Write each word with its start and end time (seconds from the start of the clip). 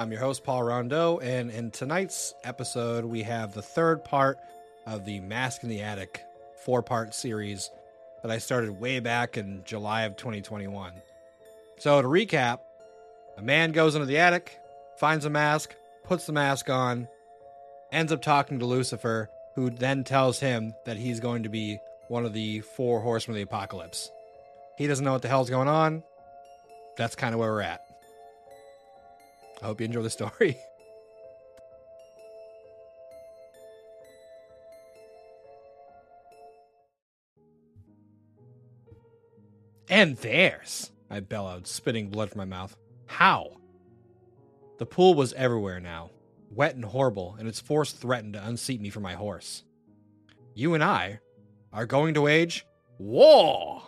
I'm 0.00 0.10
your 0.10 0.20
host, 0.22 0.44
Paul 0.44 0.62
Rondeau, 0.62 1.18
and 1.22 1.50
in 1.50 1.70
tonight's 1.70 2.32
episode, 2.42 3.04
we 3.04 3.22
have 3.24 3.52
the 3.52 3.60
third 3.60 4.02
part 4.02 4.38
of 4.86 5.04
the 5.04 5.20
Mask 5.20 5.62
in 5.62 5.68
the 5.68 5.82
Attic 5.82 6.24
four 6.64 6.82
part 6.82 7.14
series 7.14 7.70
that 8.22 8.30
I 8.30 8.38
started 8.38 8.80
way 8.80 9.00
back 9.00 9.36
in 9.36 9.60
July 9.66 10.04
of 10.04 10.16
2021. 10.16 10.94
So, 11.76 12.00
to 12.00 12.08
recap, 12.08 12.60
a 13.36 13.42
man 13.42 13.72
goes 13.72 13.94
into 13.94 14.06
the 14.06 14.16
attic, 14.16 14.58
finds 14.96 15.26
a 15.26 15.30
mask, 15.30 15.74
puts 16.04 16.24
the 16.24 16.32
mask 16.32 16.70
on, 16.70 17.06
ends 17.92 18.10
up 18.10 18.22
talking 18.22 18.60
to 18.60 18.64
Lucifer, 18.64 19.28
who 19.54 19.68
then 19.68 20.04
tells 20.04 20.40
him 20.40 20.72
that 20.86 20.96
he's 20.96 21.20
going 21.20 21.42
to 21.42 21.50
be 21.50 21.78
one 22.08 22.24
of 22.24 22.32
the 22.32 22.60
four 22.60 23.02
horsemen 23.02 23.34
of 23.34 23.36
the 23.36 23.42
apocalypse. 23.54 24.10
He 24.78 24.86
doesn't 24.86 25.04
know 25.04 25.12
what 25.12 25.20
the 25.20 25.28
hell's 25.28 25.50
going 25.50 25.68
on. 25.68 26.04
That's 26.96 27.16
kind 27.16 27.34
of 27.34 27.40
where 27.40 27.52
we're 27.52 27.60
at. 27.60 27.89
I 29.62 29.66
hope 29.66 29.80
you 29.80 29.86
enjoy 29.86 30.02
the 30.02 30.10
story. 30.10 30.56
And 39.90 40.16
theirs, 40.18 40.92
I 41.10 41.18
bellowed, 41.18 41.66
spitting 41.66 42.10
blood 42.10 42.30
from 42.30 42.38
my 42.38 42.44
mouth. 42.44 42.76
How? 43.06 43.56
The 44.78 44.86
pool 44.86 45.14
was 45.14 45.32
everywhere 45.32 45.80
now, 45.80 46.10
wet 46.48 46.76
and 46.76 46.84
horrible, 46.84 47.34
and 47.38 47.48
its 47.48 47.58
force 47.58 47.90
threatened 47.90 48.34
to 48.34 48.46
unseat 48.46 48.80
me 48.80 48.88
from 48.88 49.02
my 49.02 49.14
horse. 49.14 49.64
You 50.54 50.74
and 50.74 50.84
I 50.84 51.18
are 51.72 51.86
going 51.86 52.14
to 52.14 52.22
wage 52.22 52.64
war! 52.98 53.82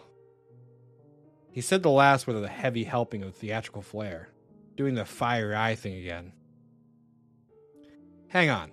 He 1.53 1.61
said 1.61 1.85
the 1.85 1.91
last 1.91 2.27
with 2.27 2.43
a 2.43 2.49
heavy 2.49 2.83
helping 2.83 3.23
of 3.23 3.37
theatrical 3.37 3.83
flair, 3.83 4.29
doing 4.83 4.95
the 4.97 5.05
fire 5.05 5.55
eye 5.55 5.77
thing 5.77 5.95
again. 5.95 6.33
Hang 8.27 8.51
on. 8.51 8.73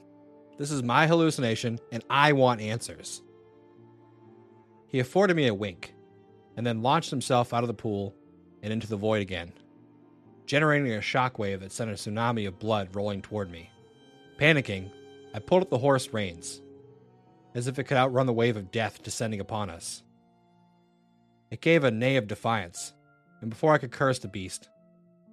This 0.57 0.71
is 0.71 0.81
my 0.81 1.05
hallucination, 1.05 1.77
and 1.91 2.03
I 2.09 2.31
want 2.31 2.61
answers. 2.61 3.21
He 4.87 4.99
afforded 4.99 5.35
me 5.35 5.45
a 5.45 5.53
wink, 5.53 5.93
and 6.57 6.65
then 6.65 6.81
launched 6.81 7.11
himself 7.11 7.53
out 7.53 7.63
of 7.63 7.67
the 7.67 7.75
pool 7.75 8.15
and 8.63 8.73
into 8.73 8.87
the 8.87 8.95
void 8.95 9.21
again, 9.21 9.53
generating 10.47 10.91
a 10.91 10.97
shockwave 10.97 11.59
that 11.59 11.71
sent 11.71 11.91
a 11.91 11.93
tsunami 11.93 12.47
of 12.47 12.57
blood 12.57 12.95
rolling 12.95 13.21
toward 13.21 13.51
me. 13.51 13.69
Panicking, 14.39 14.89
I 15.35 15.37
pulled 15.37 15.61
at 15.61 15.69
the 15.69 15.77
horse 15.77 16.11
reins, 16.11 16.59
as 17.53 17.67
if 17.67 17.77
it 17.77 17.83
could 17.83 17.97
outrun 17.97 18.25
the 18.25 18.33
wave 18.33 18.57
of 18.57 18.71
death 18.71 19.03
descending 19.03 19.41
upon 19.41 19.69
us. 19.69 20.01
It 21.51 21.61
gave 21.61 21.83
a 21.83 21.91
neigh 21.91 22.15
of 22.15 22.27
defiance, 22.27 22.93
and 23.41 23.51
before 23.51 23.73
I 23.73 23.77
could 23.77 23.91
curse 23.91 24.17
the 24.17 24.27
beast, 24.27 24.69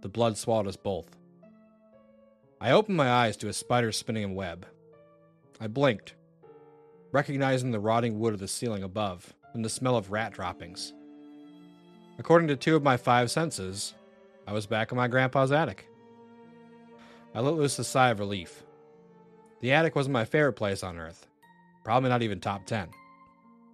the 0.07 0.11
blood 0.11 0.39
swallowed 0.39 0.69
us 0.69 0.77
both. 0.77 1.17
I 2.61 2.71
opened 2.71 2.97
my 2.97 3.11
eyes 3.11 3.37
to 3.39 3.49
a 3.49 3.53
spider 3.53 3.91
spinning 3.91 4.23
a 4.23 4.33
web. 4.33 4.65
I 5.61 5.67
blinked, 5.67 6.15
recognizing 7.11 7.73
the 7.73 7.81
rotting 7.81 8.21
wood 8.21 8.33
of 8.33 8.39
the 8.39 8.47
ceiling 8.47 8.85
above 8.85 9.35
and 9.53 9.65
the 9.65 9.69
smell 9.69 9.97
of 9.97 10.13
rat 10.13 10.33
droppings. 10.33 10.93
According 12.21 12.47
to 12.47 12.55
two 12.55 12.77
of 12.77 12.85
my 12.85 12.97
five 12.97 13.33
senses, 13.33 13.95
I 14.47 14.53
was 14.53 14.69
back 14.69 14.93
in 14.93 14.97
my 14.97 15.09
grandpa's 15.09 15.51
attic. 15.51 15.89
I 17.35 17.41
let 17.41 17.55
loose 17.55 17.77
a 17.81 17.83
sigh 17.83 18.11
of 18.11 18.21
relief. 18.21 18.63
The 19.59 19.73
attic 19.73 19.97
wasn't 19.97 20.13
my 20.13 20.25
favorite 20.25 20.53
place 20.53 20.85
on 20.85 20.99
earth, 20.99 21.27
probably 21.83 22.11
not 22.11 22.23
even 22.23 22.39
top 22.39 22.65
10, 22.65 22.91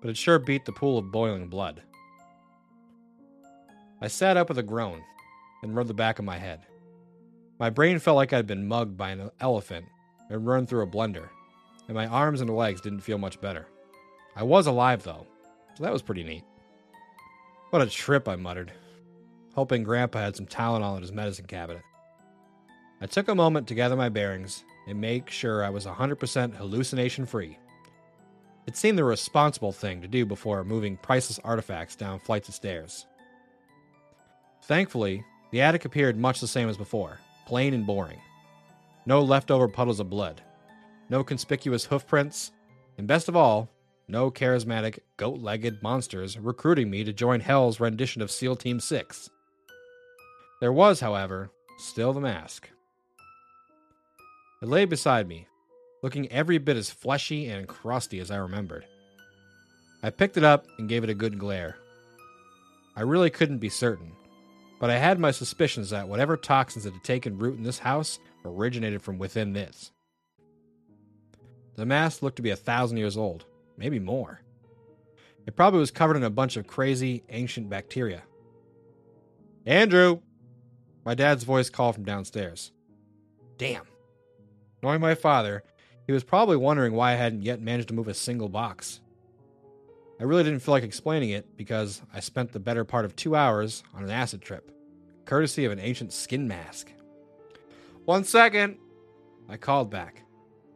but 0.01 0.09
it 0.09 0.17
sure 0.17 0.39
beat 0.39 0.65
the 0.65 0.73
pool 0.73 0.97
of 0.97 1.13
boiling 1.13 1.49
blood. 1.49 1.83
I 4.01 4.09
sat 4.09 4.39
up 4.39 4.49
with 4.49 4.57
a 4.57 4.63
groan 4.63 5.03
and 5.63 5.75
rubbed 5.75 5.89
the 5.89 5.95
back 5.95 6.19
of 6.19 6.25
my 6.25 6.39
head. 6.39 6.61
My 7.59 7.71
brain 7.71 7.99
felt 7.99 8.17
like 8.17 8.33
I'd 8.33 8.47
been 8.47 8.67
mugged 8.67 8.97
by 8.97 9.11
an 9.11 9.31
elephant 9.41 9.87
and 10.29 10.47
run 10.47 10.67
through 10.67 10.83
a 10.83 10.87
blender, 10.87 11.29
and 11.87 11.95
my 11.95 12.07
arms 12.07 12.41
and 12.41 12.51
legs 12.51 12.81
didn't 12.81 13.01
feel 13.01 13.19
much 13.19 13.41
better. 13.41 13.67
I 14.35 14.43
was 14.43 14.67
alive, 14.67 15.03
though, 15.03 15.27
so 15.75 15.85
that 15.85 15.93
was 15.93 16.03
pretty 16.03 16.25
neat. 16.25 16.45
What 17.71 17.83
a 17.83 17.87
trip, 17.87 18.29
I 18.29 18.37
muttered, 18.37 18.73
hoping 19.55 19.83
Grandpa 19.83 20.21
had 20.21 20.37
some 20.37 20.47
Tylenol 20.47 20.97
in 20.97 21.03
his 21.03 21.13
medicine 21.13 21.47
cabinet. 21.47 21.83
I 23.01 23.07
took 23.07 23.29
a 23.29 23.35
moment 23.35 23.69
to 23.69 23.75
gather 23.75 23.97
my 23.97 24.09
bearings 24.09 24.65
and 24.87 25.01
make 25.01 25.31
sure 25.31 25.65
I 25.65 25.71
was 25.71 25.87
100% 25.87 26.55
hallucination 26.55 27.27
free. 27.27 27.59
It 28.67 28.77
seemed 28.77 28.99
the 28.99 29.05
responsible 29.05 29.73
thing 29.73 30.03
to 30.03 30.09
do 30.09 30.25
before 30.25 30.65
moving 30.65 30.97
priceless 30.97 31.41
artifacts 31.43 31.97
down 31.97 32.21
flights 32.21 32.49
of 32.49 32.55
stairs. 32.55 33.07
Thankfully, 34.63 35.25
the 35.53 35.61
attic 35.61 35.85
appeared 35.85 36.19
much 36.19 36.41
the 36.41 36.49
same 36.49 36.69
as 36.69 36.77
before 36.77 37.19
plain 37.47 37.75
and 37.75 37.87
boring. 37.87 38.21
No 39.05 39.23
leftover 39.23 39.69
puddles 39.69 40.01
of 40.01 40.09
blood, 40.09 40.43
no 41.09 41.23
conspicuous 41.23 41.85
hoofprints, 41.85 42.51
and 42.97 43.07
best 43.07 43.29
of 43.29 43.37
all, 43.37 43.69
no 44.09 44.31
charismatic, 44.31 45.01
goat 45.17 45.41
legged 45.41 45.83
monsters 45.83 46.39
recruiting 46.39 46.91
me 46.91 47.05
to 47.05 47.13
join 47.13 47.41
Hell's 47.41 47.81
rendition 47.81 48.23
of 48.23 48.31
SEAL 48.31 48.57
Team 48.57 48.81
6. 48.81 49.31
There 50.61 50.73
was, 50.73 51.01
however, 51.01 51.51
still 51.79 52.13
the 52.13 52.21
mask. 52.21 52.71
It 54.63 54.69
lay 54.69 54.85
beside 54.85 55.29
me, 55.29 55.49
looking 56.03 56.31
every 56.31 56.59
bit 56.59 56.77
as 56.77 56.91
fleshy 56.91 57.49
and 57.49 57.69
crusty 57.69 58.21
as 58.21 58.31
I 58.31 58.37
remembered. 58.37 58.87
I 60.03 60.11
picked 60.11 60.37
it 60.37 60.45
up 60.45 60.67
and 60.79 60.89
gave 60.89 61.05
it 61.05 61.11
a 61.11 61.15
good 61.15 61.39
glare. 61.39 61.77
I 62.95 63.03
really 63.03 63.31
couldn't 63.31 63.59
be 63.59 63.69
certain, 63.69 64.13
but 64.83 64.91
I 64.91 64.99
had 64.99 65.21
my 65.21 65.31
suspicions 65.31 65.91
that 65.91 66.09
whatever 66.09 66.37
toxins 66.37 66.83
that 66.83 66.93
had 66.93 67.05
taken 67.05 67.39
root 67.39 67.57
in 67.57 67.63
this 67.63 67.79
house 67.79 68.19
originated 68.45 69.01
from 69.01 69.17
within 69.17 69.53
this. 69.53 69.93
The 71.77 71.87
mask 71.87 72.21
looked 72.21 72.35
to 72.39 72.43
be 72.43 72.51
a 72.51 72.57
thousand 72.57 72.97
years 72.97 73.17
old, 73.17 73.45
maybe 73.77 74.01
more. 74.01 74.41
It 75.47 75.55
probably 75.55 75.79
was 75.79 75.93
covered 75.93 76.17
in 76.17 76.25
a 76.25 76.31
bunch 76.31 76.57
of 76.57 76.67
crazy, 76.67 77.23
ancient 77.29 77.71
bacteria. 77.71 78.25
Andrew! 79.67 80.19
My 81.05 81.15
dad's 81.15 81.45
voice 81.45 81.71
called 81.71 81.95
from 81.95 82.05
downstairs. 82.05 82.73
Damn. 83.59 83.87
Knowing 84.83 85.01
my 85.01 85.15
father, 85.15 85.63
he 86.09 86.13
was 86.13 86.25
probably 86.25 86.57
wondering 86.57 86.93
why 86.93 87.13
I 87.13 87.15
hadn't 87.15 87.45
yet 87.45 87.63
managed 87.63 87.87
to 87.87 87.95
move 87.95 88.09
a 88.09 88.15
single 88.15 88.49
box. 88.49 89.01
I 90.23 90.25
really 90.25 90.45
didn't 90.45 90.61
feel 90.61 90.71
like 90.71 90.85
explaining 90.85 91.31
it 91.31 91.57
because 91.57 92.01
I 92.15 92.21
spent 92.21 92.53
the 92.53 92.61
better 92.61 92.85
part 92.85 93.05
of 93.05 93.17
two 93.17 93.35
hours 93.35 93.83
on 93.93 94.05
an 94.05 94.11
acid 94.11 94.41
trip, 94.41 94.71
courtesy 95.25 95.65
of 95.65 95.73
an 95.73 95.81
ancient 95.81 96.13
skin 96.13 96.47
mask. 96.47 96.93
One 98.05 98.23
second! 98.23 98.77
I 99.49 99.57
called 99.57 99.91
back. 99.91 100.23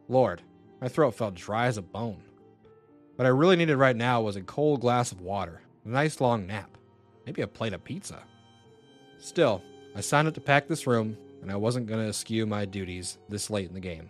Lord, 0.09 0.41
my 0.81 0.89
throat 0.89 1.15
felt 1.15 1.33
dry 1.35 1.67
as 1.67 1.77
a 1.77 1.81
bone. 1.81 2.21
What 3.15 3.25
I 3.25 3.29
really 3.29 3.55
needed 3.55 3.77
right 3.77 3.95
now 3.95 4.19
was 4.19 4.35
a 4.35 4.41
cold 4.41 4.81
glass 4.81 5.13
of 5.13 5.21
water, 5.21 5.61
a 5.85 5.87
nice 5.87 6.19
long 6.19 6.45
nap, 6.45 6.77
maybe 7.25 7.41
a 7.41 7.47
plate 7.47 7.71
of 7.71 7.85
pizza. 7.85 8.23
Still, 9.17 9.61
I 9.95 10.01
signed 10.01 10.27
up 10.27 10.33
to 10.33 10.41
pack 10.41 10.67
this 10.67 10.85
room, 10.85 11.15
and 11.41 11.49
I 11.49 11.55
wasn't 11.55 11.87
going 11.87 12.03
to 12.03 12.09
eschew 12.09 12.45
my 12.45 12.65
duties 12.65 13.17
this 13.29 13.49
late 13.49 13.69
in 13.69 13.75
the 13.75 13.79
game. 13.79 14.09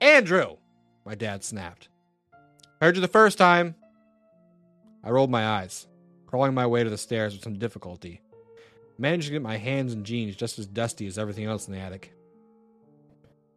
Andrew! 0.00 0.56
My 1.04 1.14
dad 1.14 1.44
snapped. 1.44 1.90
Heard 2.80 2.94
you 2.96 3.02
the 3.02 3.08
first 3.08 3.36
time. 3.36 3.74
I 5.06 5.10
rolled 5.10 5.30
my 5.30 5.46
eyes, 5.46 5.86
crawling 6.26 6.52
my 6.52 6.66
way 6.66 6.82
to 6.82 6.90
the 6.90 6.98
stairs 6.98 7.32
with 7.32 7.44
some 7.44 7.60
difficulty, 7.60 8.20
managing 8.98 9.28
to 9.28 9.32
get 9.34 9.42
my 9.42 9.56
hands 9.56 9.92
and 9.92 10.04
jeans 10.04 10.34
just 10.34 10.58
as 10.58 10.66
dusty 10.66 11.06
as 11.06 11.16
everything 11.16 11.44
else 11.44 11.68
in 11.68 11.74
the 11.74 11.78
attic. 11.78 12.12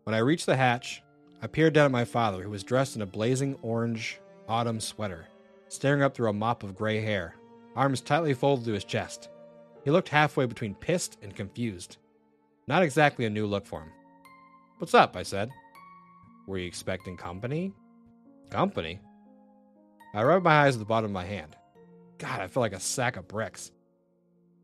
When 0.04 0.14
I 0.14 0.20
reached 0.20 0.46
the 0.46 0.56
hatch, 0.56 1.02
I 1.42 1.48
peered 1.48 1.74
down 1.74 1.86
at 1.86 1.92
my 1.92 2.06
father, 2.06 2.44
who 2.44 2.52
was 2.52 2.64
dressed 2.64 2.96
in 2.96 3.02
a 3.02 3.08
blazing 3.08 3.58
orange 3.64 4.20
autumn 4.48 4.80
sweater, 4.80 5.26
staring 5.70 6.04
up 6.04 6.14
through 6.14 6.30
a 6.30 6.34
mop 6.34 6.62
of 6.62 6.76
gray 6.76 7.02
hair, 7.02 7.34
arms 7.76 8.02
tightly 8.02 8.36
folded 8.36 8.66
to 8.66 8.74
his 8.74 8.84
chest. 8.84 9.30
He 9.84 9.90
looked 9.90 10.10
halfway 10.10 10.46
between 10.46 10.76
pissed 10.76 11.18
and 11.24 11.36
confused. 11.36 11.98
Not 12.68 12.84
exactly 12.84 13.26
a 13.26 13.30
new 13.30 13.48
look 13.48 13.66
for 13.66 13.82
him. 13.82 13.90
What's 14.78 14.94
up? 14.94 15.16
I 15.16 15.24
said. 15.24 15.50
Were 16.46 16.60
you 16.60 16.68
expecting 16.68 17.18
company? 17.18 17.74
Company? 18.52 19.00
I 20.14 20.24
rubbed 20.24 20.46
my 20.46 20.64
eyes 20.66 20.76
at 20.76 20.80
the 20.80 20.86
bottom 20.86 21.06
of 21.06 21.12
my 21.12 21.26
hand. 21.26 21.56
God, 22.18 22.42
I 22.42 22.48
feel 22.48 22.62
like 22.62 22.74
a 22.74 22.80
sack 22.80 23.16
of 23.16 23.28
bricks. 23.28 23.72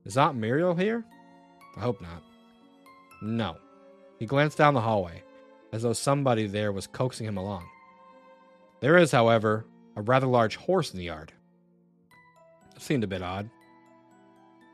Is 0.05 0.17
Aunt 0.17 0.37
Muriel 0.37 0.75
here? 0.75 1.03
I 1.77 1.79
hope 1.79 2.01
not. 2.01 2.23
No. 3.21 3.57
He 4.19 4.25
glanced 4.25 4.57
down 4.57 4.73
the 4.73 4.81
hallway 4.81 5.23
as 5.71 5.83
though 5.83 5.93
somebody 5.93 6.47
there 6.47 6.71
was 6.71 6.87
coaxing 6.87 7.27
him 7.27 7.37
along. 7.37 7.67
There 8.79 8.97
is, 8.97 9.11
however, 9.11 9.65
a 9.95 10.01
rather 10.01 10.27
large 10.27 10.55
horse 10.55 10.91
in 10.91 10.97
the 10.97 11.05
yard. 11.05 11.31
It 12.75 12.81
seemed 12.81 13.03
a 13.03 13.07
bit 13.07 13.21
odd. 13.21 13.49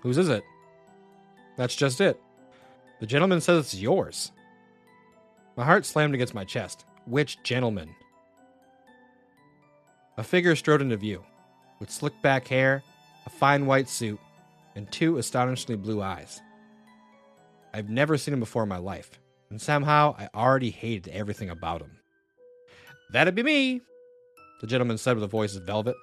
Whose 0.01 0.17
is 0.17 0.29
it? 0.29 0.43
That's 1.57 1.75
just 1.75 2.01
it. 2.01 2.19
The 2.99 3.07
gentleman 3.07 3.41
says 3.41 3.65
it's 3.65 3.75
yours. 3.75 4.31
My 5.55 5.65
heart 5.65 5.85
slammed 5.85 6.13
against 6.13 6.33
my 6.33 6.43
chest. 6.43 6.85
Which 7.05 7.41
gentleman? 7.43 7.95
A 10.17 10.23
figure 10.23 10.55
strode 10.55 10.81
into 10.81 10.97
view, 10.97 11.23
with 11.79 11.89
slick 11.89 12.13
back 12.21 12.47
hair, 12.47 12.83
a 13.25 13.29
fine 13.29 13.65
white 13.65 13.89
suit, 13.89 14.19
and 14.75 14.91
two 14.91 15.17
astonishingly 15.17 15.77
blue 15.77 16.01
eyes. 16.01 16.41
I've 17.73 17.89
never 17.89 18.17
seen 18.17 18.33
him 18.33 18.39
before 18.39 18.63
in 18.63 18.69
my 18.69 18.77
life, 18.77 19.19
and 19.49 19.61
somehow 19.61 20.15
I 20.17 20.29
already 20.35 20.69
hated 20.69 21.07
everything 21.09 21.49
about 21.49 21.81
him. 21.81 21.97
That'd 23.11 23.35
be 23.35 23.43
me, 23.43 23.81
the 24.59 24.67
gentleman 24.67 24.97
said 24.97 25.15
with 25.15 25.23
a 25.23 25.27
voice 25.27 25.55
of 25.55 25.63
velvet. 25.63 25.95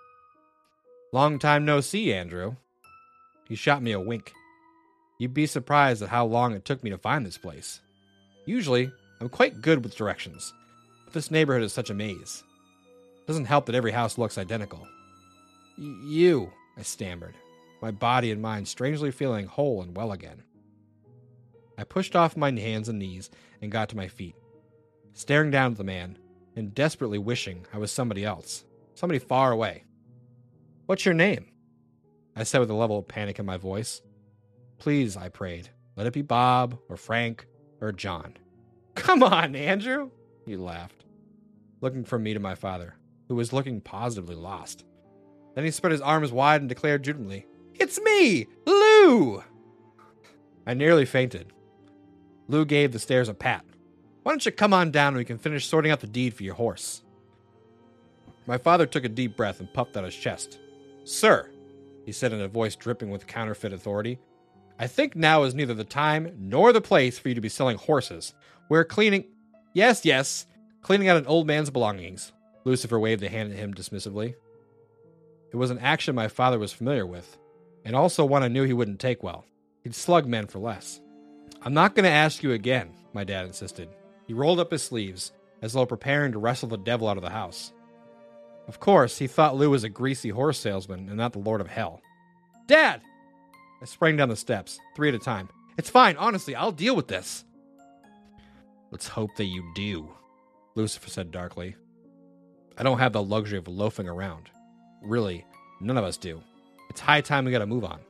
Long 1.12 1.38
time 1.38 1.64
no 1.64 1.81
see, 1.81 2.12
Andrew. 2.12 2.56
He 3.49 3.55
shot 3.55 3.82
me 3.82 3.93
a 3.93 4.00
wink. 4.00 4.32
You'd 5.19 5.34
be 5.34 5.46
surprised 5.46 6.02
at 6.02 6.10
how 6.10 6.26
long 6.26 6.55
it 6.55 6.64
took 6.64 6.82
me 6.82 6.90
to 6.90 6.99
find 6.99 7.25
this 7.25 7.38
place. 7.38 7.81
Usually, 8.46 8.90
I'm 9.20 9.28
quite 9.28 9.62
good 9.62 9.82
with 9.82 9.96
directions, 9.96 10.52
but 11.05 11.14
this 11.14 11.31
neighborhood 11.31 11.62
is 11.62 11.72
such 11.72 11.90
a 11.90 11.94
maze. 11.94 12.44
Doesn't 13.28 13.44
help 13.44 13.66
that 13.66 13.75
every 13.75 13.92
house 13.92 14.16
looks 14.16 14.38
identical. 14.38 14.88
You, 15.76 16.50
I 16.78 16.82
stammered, 16.82 17.34
my 17.82 17.90
body 17.90 18.32
and 18.32 18.40
mind 18.40 18.66
strangely 18.66 19.10
feeling 19.10 19.44
whole 19.44 19.82
and 19.82 19.94
well 19.94 20.12
again. 20.12 20.42
I 21.76 21.84
pushed 21.84 22.16
off 22.16 22.38
my 22.38 22.50
hands 22.50 22.88
and 22.88 22.98
knees 22.98 23.30
and 23.60 23.70
got 23.70 23.90
to 23.90 23.96
my 23.96 24.08
feet, 24.08 24.34
staring 25.12 25.50
down 25.50 25.72
at 25.72 25.76
the 25.76 25.84
man 25.84 26.16
and 26.56 26.75
desperately 26.75 27.19
wishing 27.19 27.66
I 27.70 27.76
was 27.76 27.92
somebody 27.92 28.25
else, 28.25 28.64
somebody 28.94 29.19
far 29.19 29.52
away. 29.52 29.84
What's 30.86 31.04
your 31.04 31.14
name? 31.14 31.52
I 32.34 32.44
said 32.44 32.60
with 32.60 32.70
a 32.70 32.74
level 32.74 32.98
of 32.98 33.08
panic 33.08 33.38
in 33.38 33.44
my 33.44 33.58
voice. 33.58 34.00
Please, 34.78 35.19
I 35.19 35.28
prayed, 35.28 35.69
let 35.96 36.06
it 36.06 36.14
be 36.14 36.22
Bob 36.22 36.78
or 36.88 36.96
Frank 36.96 37.46
or 37.82 37.92
John. 37.92 38.38
Come 38.94 39.22
on, 39.22 39.54
Andrew, 39.54 40.12
he 40.46 40.56
laughed, 40.56 41.04
looking 41.82 42.04
from 42.04 42.22
me 42.22 42.32
to 42.32 42.40
my 42.40 42.54
father, 42.54 42.94
who 43.28 43.34
was 43.34 43.52
looking 43.52 43.80
positively 43.80 44.34
lost. 44.34 44.84
Then 45.54 45.64
he 45.64 45.70
spread 45.70 45.92
his 45.92 46.00
arms 46.00 46.32
wide 46.32 46.60
and 46.60 46.69
declared 46.69 47.04
jubilantly, 47.04 47.46
It's 47.75 48.00
me, 48.00 48.46
Lou! 48.66 49.42
I 50.66 50.75
nearly 50.75 51.04
fainted. 51.04 51.52
Lou 52.48 52.64
gave 52.64 52.92
the 52.92 52.98
stairs 52.98 53.28
a 53.28 53.34
pat. 53.34 53.64
Why 54.22 54.32
don't 54.32 54.44
you 54.44 54.52
come 54.52 54.75
on 54.75 54.90
down 54.90 55.08
and 55.08 55.16
we 55.19 55.25
can 55.25 55.38
finish 55.38 55.66
sorting 55.66 55.90
out 55.90 56.00
the 56.00 56.06
deed 56.06 56.34
for 56.34 56.42
your 56.42 56.54
horse? 56.54 57.02
My 58.46 58.58
father 58.58 58.86
took 58.86 59.04
a 59.04 59.08
deep 59.08 59.36
breath 59.36 59.60
and 59.60 59.72
puffed 59.72 59.96
out 59.96 60.04
his 60.04 60.14
chest. 60.16 60.58
Sir, 61.04 61.50
he 62.04 62.12
said 62.12 62.32
in 62.32 62.40
a 62.40 62.48
voice 62.48 62.76
dripping 62.76 63.10
with 63.10 63.26
counterfeit 63.26 63.72
authority, 63.72 64.19
I 64.78 64.86
think 64.86 65.16
now 65.16 65.42
is 65.42 65.54
neither 65.54 65.74
the 65.74 65.84
time 65.84 66.32
nor 66.38 66.72
the 66.72 66.81
place 66.81 67.19
for 67.19 67.28
you 67.28 67.34
to 67.34 67.40
be 67.40 67.48
selling 67.48 67.76
horses. 67.76 68.32
We're 68.69 68.84
cleaning. 68.84 69.24
Yes, 69.74 70.04
yes, 70.04 70.46
cleaning 70.82 71.08
out 71.08 71.16
an 71.16 71.26
old 71.26 71.46
man's 71.46 71.70
belongings. 71.70 72.32
Lucifer 72.69 72.99
waved 72.99 73.23
a 73.23 73.31
hand 73.31 73.50
at 73.50 73.59
him 73.59 73.73
dismissively. 73.73 74.35
It 75.50 75.56
was 75.56 75.70
an 75.70 75.79
action 75.79 76.15
my 76.15 76.29
father 76.29 76.59
was 76.59 76.70
familiar 76.70 77.06
with, 77.06 77.38
and 77.82 77.97
also 77.97 78.26
one 78.26 78.43
I 78.43 78.49
knew 78.49 78.65
he 78.65 78.75
wouldn't 78.75 79.00
take 79.00 79.23
well. 79.23 79.47
He'd 79.85 79.94
slug 79.94 80.26
men 80.26 80.47
for 80.47 80.59
less. 80.59 81.00
I'm 81.62 81.73
not 81.73 81.94
going 81.94 82.05
to 82.05 82.11
ask 82.11 82.43
you 82.43 82.53
again, 82.53 82.91
my 83.15 83.25
dad 83.25 83.47
insisted. 83.47 83.88
He 84.26 84.35
rolled 84.35 84.61
up 84.61 84.70
his 84.70 84.82
sleeves, 84.82 85.32
as 85.62 85.73
though 85.73 85.87
preparing 85.87 86.32
to 86.32 86.38
wrestle 86.38 86.69
the 86.69 86.76
devil 86.76 87.09
out 87.09 87.17
of 87.17 87.23
the 87.23 87.31
house. 87.31 87.73
Of 88.67 88.81
course, 88.81 89.17
he 89.17 89.26
thought 89.26 89.56
Lou 89.56 89.70
was 89.70 89.82
a 89.82 89.88
greasy 89.88 90.29
horse 90.29 90.59
salesman 90.59 91.09
and 91.09 91.17
not 91.17 91.32
the 91.32 91.38
Lord 91.38 91.62
of 91.62 91.69
Hell. 91.69 92.03
Dad! 92.67 93.00
I 93.81 93.87
sprang 93.87 94.19
down 94.19 94.29
the 94.29 94.37
steps, 94.37 94.79
three 94.94 95.09
at 95.09 95.15
a 95.15 95.19
time. 95.19 95.49
It's 95.79 95.88
fine, 95.88 96.19
honestly, 96.19 96.55
I'll 96.55 96.73
deal 96.73 96.94
with 96.94 97.09
this. 97.09 97.47
Let's 98.91 99.09
hope 99.09 99.31
that 99.37 99.47
you 99.47 99.73
do, 99.75 100.11
Lucifer 100.75 101.09
said 101.09 101.31
darkly. 101.31 101.75
I 102.78 102.84
don't 102.84 103.00
have 103.00 103.12
the 103.12 103.22
luxury 103.22 103.58
of 103.58 103.66
loafing 103.66 104.08
around. 104.08 104.50
Really, 105.02 105.44
none 105.80 105.98
of 105.98 106.04
us 106.04 106.16
do. 106.16 106.40
It's 106.88 107.00
high 107.00 107.20
time 107.20 107.44
we 107.44 107.50
gotta 107.50 107.66
move 107.66 107.84
on. 107.84 108.00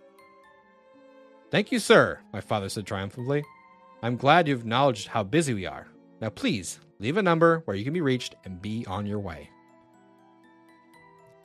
Thank 1.50 1.72
you, 1.72 1.78
sir, 1.78 2.20
my 2.32 2.42
father 2.42 2.68
said 2.68 2.86
triumphantly. 2.86 3.42
I'm 4.02 4.16
glad 4.16 4.46
you've 4.46 4.60
acknowledged 4.60 5.08
how 5.08 5.24
busy 5.24 5.54
we 5.54 5.66
are. 5.66 5.86
Now, 6.20 6.28
please, 6.28 6.78
leave 6.98 7.16
a 7.16 7.22
number 7.22 7.62
where 7.64 7.76
you 7.76 7.84
can 7.84 7.94
be 7.94 8.02
reached 8.02 8.34
and 8.44 8.60
be 8.60 8.84
on 8.86 9.06
your 9.06 9.18
way. 9.18 9.48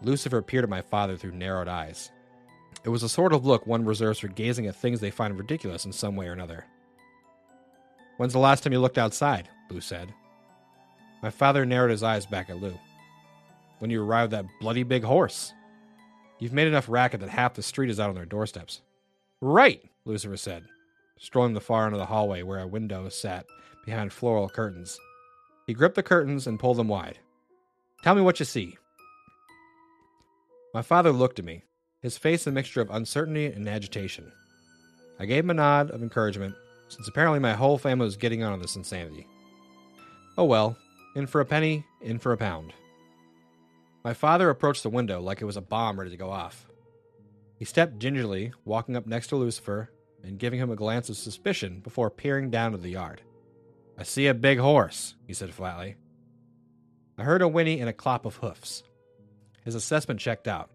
Lucifer 0.01 0.41
peered 0.41 0.65
at 0.65 0.69
my 0.69 0.81
father 0.81 1.15
through 1.15 1.31
narrowed 1.31 1.69
eyes. 1.69 2.11
It 2.83 2.89
was 2.89 3.03
a 3.03 3.09
sort 3.09 3.31
of 3.31 3.45
look 3.45 3.65
one 3.65 3.85
reserves 3.85 4.19
for 4.19 4.27
gazing 4.27 4.67
at 4.67 4.75
things 4.75 4.99
they 4.99 5.11
find 5.11 5.37
ridiculous 5.37 5.85
in 5.85 5.93
some 5.93 6.17
way 6.17 6.27
or 6.27 6.33
another. 6.33 6.65
When's 8.17 8.33
the 8.33 8.39
last 8.39 8.63
time 8.63 8.73
you 8.73 8.79
looked 8.79 8.97
outside? 8.97 9.47
Lou 9.69 9.79
said. 9.79 10.13
My 11.21 11.29
father 11.29 11.65
narrowed 11.65 11.91
his 11.91 12.03
eyes 12.03 12.25
back 12.25 12.49
at 12.49 12.61
Lou. 12.61 12.77
When 13.83 13.89
you 13.89 14.01
arrived 14.01 14.31
that 14.31 14.45
bloody 14.61 14.83
big 14.83 15.03
horse. 15.03 15.51
You've 16.39 16.53
made 16.53 16.69
enough 16.69 16.87
racket 16.87 17.19
that 17.19 17.29
half 17.29 17.53
the 17.53 17.61
street 17.61 17.89
is 17.89 17.99
out 17.99 18.07
on 18.07 18.15
their 18.15 18.23
doorsteps. 18.23 18.79
Right, 19.41 19.83
Lucifer 20.05 20.37
said, 20.37 20.63
strolling 21.19 21.53
the 21.53 21.59
far 21.59 21.83
end 21.83 21.93
of 21.93 21.99
the 21.99 22.05
hallway 22.05 22.43
where 22.43 22.59
a 22.59 22.65
window 22.65 23.09
sat 23.09 23.45
behind 23.85 24.13
floral 24.13 24.47
curtains. 24.47 24.97
He 25.67 25.73
gripped 25.73 25.95
the 25.95 26.01
curtains 26.01 26.47
and 26.47 26.61
pulled 26.61 26.77
them 26.77 26.87
wide. 26.87 27.19
Tell 28.05 28.15
me 28.15 28.21
what 28.21 28.39
you 28.39 28.45
see. 28.45 28.77
My 30.73 30.81
father 30.81 31.11
looked 31.11 31.39
at 31.39 31.43
me, 31.43 31.65
his 32.01 32.17
face 32.17 32.47
a 32.47 32.51
mixture 32.53 32.79
of 32.79 32.89
uncertainty 32.89 33.47
and 33.47 33.67
agitation. 33.67 34.31
I 35.19 35.25
gave 35.25 35.43
him 35.43 35.49
a 35.49 35.55
nod 35.55 35.91
of 35.91 36.01
encouragement, 36.01 36.55
since 36.87 37.09
apparently 37.09 37.39
my 37.39 37.51
whole 37.51 37.77
family 37.77 38.05
was 38.05 38.15
getting 38.15 38.43
on 38.43 38.61
this 38.61 38.77
insanity. 38.77 39.27
Oh 40.37 40.45
well, 40.45 40.77
in 41.17 41.27
for 41.27 41.41
a 41.41 41.45
penny, 41.45 41.85
in 42.01 42.17
for 42.17 42.31
a 42.31 42.37
pound. 42.37 42.71
My 44.03 44.13
father 44.13 44.49
approached 44.49 44.83
the 44.83 44.89
window 44.89 45.21
like 45.21 45.41
it 45.41 45.45
was 45.45 45.57
a 45.57 45.61
bomb 45.61 45.97
ready 45.97 46.11
to 46.11 46.17
go 46.17 46.29
off. 46.29 46.67
He 47.57 47.65
stepped 47.65 47.99
gingerly, 47.99 48.51
walking 48.65 48.97
up 48.97 49.07
next 49.07 49.27
to 49.27 49.37
Lucifer 49.37 49.89
and 50.23 50.37
giving 50.37 50.59
him 50.59 50.71
a 50.71 50.75
glance 50.75 51.09
of 51.09 51.15
suspicion 51.15 51.79
before 51.79 52.09
peering 52.09 52.49
down 52.49 52.73
to 52.73 52.77
the 52.77 52.89
yard. 52.89 53.21
I 53.97 54.03
see 54.03 54.27
a 54.27 54.33
big 54.33 54.59
horse, 54.59 55.15
he 55.25 55.33
said 55.33 55.53
flatly. 55.53 55.95
I 57.17 57.23
heard 57.23 57.41
a 57.41 57.47
whinny 57.47 57.79
and 57.79 57.89
a 57.89 57.93
clop 57.93 58.25
of 58.25 58.37
hoofs. 58.37 58.83
His 59.63 59.75
assessment 59.75 60.19
checked 60.19 60.47
out. 60.47 60.69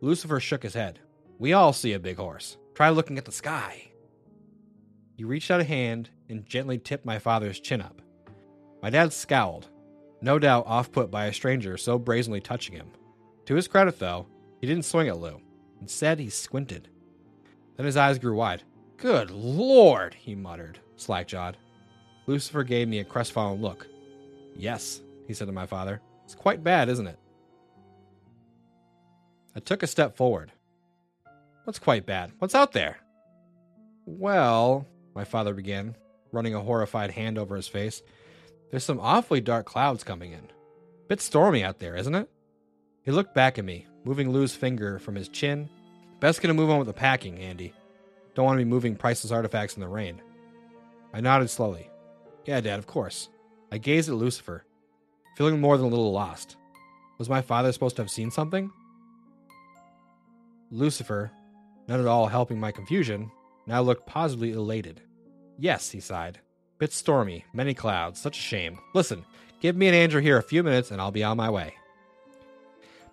Lucifer 0.00 0.40
shook 0.40 0.62
his 0.62 0.74
head. 0.74 0.98
We 1.38 1.52
all 1.52 1.72
see 1.72 1.92
a 1.92 2.00
big 2.00 2.16
horse. 2.16 2.56
Try 2.74 2.88
looking 2.88 3.18
at 3.18 3.24
the 3.24 3.32
sky. 3.32 3.92
He 5.16 5.24
reached 5.24 5.50
out 5.50 5.60
a 5.60 5.64
hand 5.64 6.10
and 6.28 6.46
gently 6.46 6.78
tipped 6.78 7.04
my 7.04 7.18
father's 7.18 7.60
chin 7.60 7.82
up. 7.82 8.02
My 8.82 8.90
dad 8.90 9.12
scowled, 9.12 9.68
no 10.22 10.38
doubt 10.38 10.66
off 10.66 10.92
put 10.92 11.10
by 11.10 11.26
a 11.26 11.32
stranger 11.32 11.76
so 11.76 11.98
brazenly 11.98 12.40
touching 12.40 12.74
him. 12.74 12.90
To 13.46 13.54
his 13.54 13.68
credit, 13.68 13.98
though, 13.98 14.26
he 14.60 14.66
didn't 14.66 14.84
swing 14.84 15.08
at 15.08 15.18
Lou. 15.18 15.40
Instead, 15.80 16.18
he 16.18 16.28
squinted. 16.28 16.88
Then 17.76 17.86
his 17.86 17.96
eyes 17.96 18.18
grew 18.18 18.34
wide. 18.34 18.62
Good 18.96 19.30
lord, 19.30 20.14
he 20.14 20.34
muttered, 20.34 20.78
slack 20.96 21.26
jawed. 21.26 21.56
Lucifer 22.26 22.62
gave 22.62 22.86
me 22.86 22.98
a 22.98 23.04
crestfallen 23.04 23.62
look. 23.62 23.88
Yes, 24.54 25.00
he 25.26 25.32
said 25.32 25.46
to 25.46 25.52
my 25.52 25.66
father. 25.66 26.02
It's 26.24 26.34
quite 26.34 26.62
bad, 26.62 26.88
isn't 26.88 27.06
it? 27.06 27.18
I 29.56 29.60
took 29.60 29.82
a 29.82 29.86
step 29.86 30.16
forward. 30.16 30.52
What's 31.64 31.78
quite 31.78 32.06
bad? 32.06 32.32
What's 32.38 32.54
out 32.54 32.72
there? 32.72 32.98
Well, 34.06 34.86
my 35.14 35.24
father 35.24 35.54
began, 35.54 35.96
running 36.30 36.54
a 36.54 36.60
horrified 36.60 37.10
hand 37.10 37.38
over 37.38 37.56
his 37.56 37.68
face. 37.68 38.02
There's 38.70 38.84
some 38.84 39.00
awfully 39.00 39.40
dark 39.40 39.66
clouds 39.66 40.04
coming 40.04 40.32
in. 40.32 40.48
Bit 41.08 41.20
stormy 41.20 41.64
out 41.64 41.78
there, 41.80 41.96
isn't 41.96 42.14
it? 42.14 42.30
He 43.02 43.10
looked 43.10 43.34
back 43.34 43.58
at 43.58 43.64
me, 43.64 43.86
moving 44.04 44.30
Lou's 44.30 44.54
finger 44.54 44.98
from 44.98 45.16
his 45.16 45.28
chin. 45.28 45.68
Best 46.20 46.40
gonna 46.40 46.54
move 46.54 46.70
on 46.70 46.78
with 46.78 46.86
the 46.86 46.92
packing, 46.92 47.38
Andy. 47.38 47.72
Don't 48.34 48.44
want 48.44 48.58
to 48.58 48.64
be 48.64 48.70
moving 48.70 48.94
priceless 48.94 49.32
artifacts 49.32 49.74
in 49.74 49.80
the 49.80 49.88
rain. 49.88 50.20
I 51.12 51.20
nodded 51.20 51.50
slowly. 51.50 51.90
Yeah, 52.46 52.60
Dad, 52.60 52.78
of 52.78 52.86
course. 52.86 53.28
I 53.72 53.78
gazed 53.78 54.08
at 54.08 54.14
Lucifer, 54.14 54.64
feeling 55.36 55.60
more 55.60 55.76
than 55.76 55.86
a 55.86 55.90
little 55.90 56.12
lost. 56.12 56.56
Was 57.18 57.28
my 57.28 57.42
father 57.42 57.72
supposed 57.72 57.96
to 57.96 58.02
have 58.02 58.10
seen 58.10 58.30
something? 58.30 58.70
Lucifer, 60.70 61.32
not 61.88 62.00
at 62.00 62.06
all 62.06 62.28
helping 62.28 62.60
my 62.60 62.70
confusion, 62.70 63.30
now 63.66 63.82
looked 63.82 64.06
positively 64.06 64.52
elated. 64.52 65.02
Yes, 65.58 65.90
he 65.90 66.00
sighed. 66.00 66.38
Bit 66.80 66.94
stormy, 66.94 67.44
many 67.52 67.74
clouds, 67.74 68.18
such 68.18 68.38
a 68.38 68.42
shame. 68.42 68.78
Listen, 68.94 69.26
give 69.60 69.76
me 69.76 69.86
and 69.86 69.94
Andrew 69.94 70.22
here 70.22 70.38
a 70.38 70.42
few 70.42 70.62
minutes 70.62 70.90
and 70.90 70.98
I'll 70.98 71.10
be 71.10 71.22
on 71.22 71.36
my 71.36 71.50
way. 71.50 71.74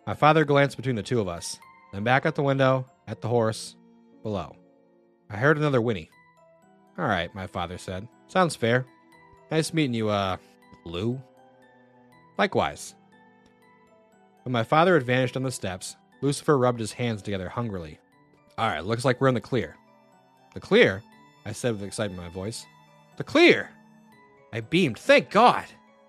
My 0.08 0.14
father 0.14 0.46
glanced 0.46 0.78
between 0.78 0.96
the 0.96 1.04
two 1.04 1.20
of 1.20 1.28
us, 1.28 1.60
then 1.92 2.06
back 2.06 2.26
at 2.26 2.36
the 2.36 2.44
window, 2.44 2.88
at 3.10 3.20
the 3.20 3.28
horse, 3.28 3.76
below. 4.24 4.56
I 5.30 5.36
heard 5.36 5.58
another 5.58 5.82
whinny. 5.82 6.10
All 6.98 7.06
right, 7.06 7.34
my 7.36 7.46
father 7.46 7.78
said. 7.78 8.08
Sounds 8.30 8.56
fair. 8.56 8.86
Nice 9.52 9.74
meeting 9.74 9.94
you, 9.94 10.08
uh, 10.08 10.38
Lou. 10.86 11.22
Likewise. 12.38 12.96
When 14.44 14.54
my 14.54 14.64
father 14.64 14.94
had 14.94 15.04
vanished 15.04 15.36
on 15.36 15.44
the 15.44 15.52
steps, 15.52 15.98
Lucifer 16.22 16.58
rubbed 16.58 16.80
his 16.80 16.94
hands 16.94 17.22
together 17.22 17.50
hungrily. 17.50 18.00
All 18.58 18.70
right, 18.70 18.86
looks 18.86 19.04
like 19.04 19.20
we're 19.20 19.28
in 19.28 19.34
the 19.34 19.42
clear. 19.42 19.76
The 20.54 20.62
clear? 20.62 21.04
I 21.46 21.52
said 21.52 21.74
with 21.74 21.84
excitement 21.84 22.22
in 22.22 22.28
my 22.28 22.34
voice. 22.34 22.66
The 23.18 23.24
clear! 23.24 23.72
I 24.54 24.62
beamed. 24.62 24.98
Thank 24.98 25.30
God! 25.30 25.66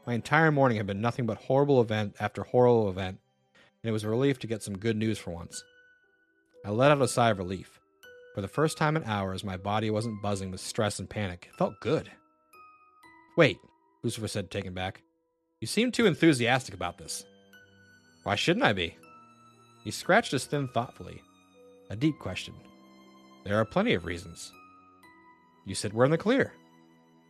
My 0.06 0.14
entire 0.14 0.52
morning 0.52 0.76
had 0.76 0.86
been 0.86 1.00
nothing 1.00 1.26
but 1.26 1.38
horrible 1.38 1.80
event 1.80 2.14
after 2.20 2.42
horrible 2.42 2.88
event, 2.88 3.18
and 3.82 3.88
it 3.88 3.92
was 3.92 4.04
a 4.04 4.08
relief 4.08 4.38
to 4.40 4.46
get 4.46 4.62
some 4.62 4.78
good 4.78 4.96
news 4.96 5.18
for 5.18 5.30
once. 5.30 5.62
I 6.64 6.70
let 6.70 6.90
out 6.90 7.02
a 7.02 7.08
sigh 7.08 7.30
of 7.30 7.38
relief. 7.38 7.80
For 8.34 8.40
the 8.40 8.48
first 8.48 8.78
time 8.78 8.96
in 8.96 9.04
hours, 9.04 9.42
my 9.42 9.56
body 9.56 9.90
wasn't 9.90 10.22
buzzing 10.22 10.50
with 10.50 10.60
stress 10.60 10.98
and 10.98 11.10
panic. 11.10 11.48
It 11.50 11.56
felt 11.56 11.80
good. 11.80 12.10
Wait, 13.36 13.58
Lucifer 14.02 14.28
said, 14.28 14.50
taken 14.50 14.74
back. 14.74 15.02
You 15.60 15.66
seem 15.66 15.90
too 15.90 16.06
enthusiastic 16.06 16.74
about 16.74 16.98
this. 16.98 17.24
Why 18.22 18.34
shouldn't 18.34 18.64
I 18.64 18.72
be? 18.72 18.96
He 19.82 19.90
scratched 19.90 20.32
his 20.32 20.44
thin 20.44 20.68
thoughtfully. 20.68 21.22
A 21.90 21.96
deep 21.96 22.18
question. 22.18 22.54
There 23.44 23.58
are 23.58 23.64
plenty 23.64 23.94
of 23.94 24.04
reasons. 24.04 24.52
You 25.64 25.74
said 25.74 25.92
we're 25.92 26.04
in 26.04 26.10
the 26.10 26.18
clear. 26.18 26.52